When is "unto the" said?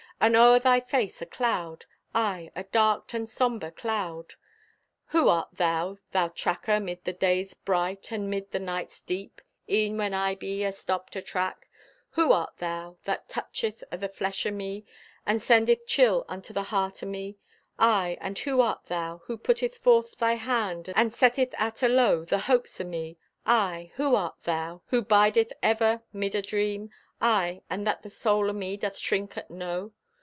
16.29-16.65